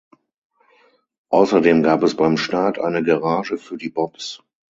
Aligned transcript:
Außerdem 1.29 1.83
gab 1.83 2.01
es 2.01 2.17
beim 2.17 2.35
Start 2.35 2.79
eine 2.79 3.03
Garage 3.03 3.59
für 3.59 3.77
die 3.77 3.89
Bobs. 3.89 4.41